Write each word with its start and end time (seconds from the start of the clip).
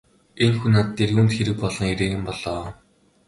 Энэ 0.43 0.57
хүн 0.59 0.73
над 0.77 0.87
дээр 0.97 1.11
юунд 1.19 1.31
хэрэг 1.35 1.57
болгон 1.61 1.91
ирээ 1.93 2.11
юм 2.17 2.23
бол 2.27 2.41
оо! 2.55 2.65